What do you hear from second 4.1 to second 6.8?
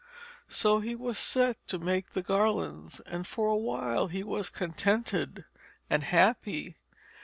was contented and happy.